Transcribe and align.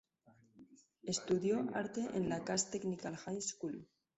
Estudió 1.03 1.69
arte 1.75 2.01
en 2.15 2.27
la 2.27 2.43
Cass 2.43 2.71
Technical 2.71 3.17
High 3.17 3.39
School. 3.43 3.87